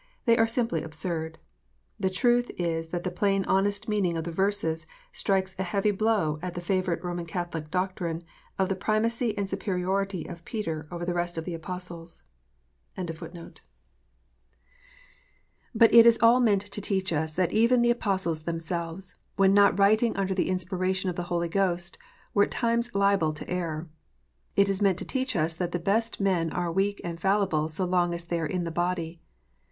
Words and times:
They 0.25 0.35
are 0.35 0.47
simply 0.47 0.81
absurd. 0.81 1.37
The 1.99 2.09
truth 2.09 2.49
is 2.57 2.87
that 2.87 3.03
the 3.03 3.11
plain 3.11 3.45
honest 3.45 3.87
meaning 3.87 4.17
of 4.17 4.23
the 4.23 4.31
verses 4.31 4.87
strikes 5.13 5.55
a 5.59 5.63
heavy 5.63 5.91
blow 5.91 6.37
at 6.41 6.55
the 6.55 6.59
favourite 6.59 7.03
lloman 7.03 7.27
Catholic 7.27 7.69
doctrine 7.69 8.23
of 8.57 8.67
the 8.67 8.75
primacy 8.75 9.37
and 9.37 9.47
superiority 9.47 10.25
of 10.27 10.43
Peter 10.43 10.87
over 10.89 11.05
the 11.05 11.13
rest 11.13 11.37
of 11.37 11.45
the 11.45 11.53
Apostles. 11.53 12.23
366 12.95 13.33
KNOTS 13.35 13.45
UNTIED. 13.45 13.61
But 15.75 15.93
it 15.93 16.07
is 16.07 16.17
all 16.19 16.39
meant 16.39 16.61
to 16.61 16.81
teach 16.81 17.13
us 17.13 17.35
that 17.35 17.53
even 17.53 17.83
the 17.83 17.91
Apostles 17.91 18.39
them 18.41 18.59
selves, 18.59 19.13
when 19.35 19.53
not 19.53 19.77
writing 19.77 20.17
under 20.17 20.33
the 20.33 20.49
inspiration 20.49 21.11
of 21.11 21.15
the 21.15 21.25
Holy 21.29 21.47
Ghost, 21.47 21.99
were 22.33 22.45
at 22.45 22.49
times 22.49 22.95
liable 22.95 23.33
to 23.33 23.47
err. 23.47 23.87
It 24.55 24.67
is 24.67 24.81
meant 24.81 24.97
to 24.97 25.05
teach 25.05 25.35
us 25.35 25.53
that 25.53 25.73
the 25.73 25.77
best 25.77 26.19
men 26.19 26.51
are 26.53 26.71
weak 26.71 27.01
and 27.03 27.21
fallible 27.21 27.69
so 27.69 27.85
long 27.85 28.15
as 28.15 28.23
they 28.23 28.39
are 28.39 28.47
in 28.47 28.63
the 28.63 28.71
body. 28.71 29.21